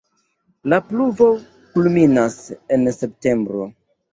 [0.73, 1.27] La pluvo
[1.75, 2.39] kulminas
[2.79, 3.71] en septembro.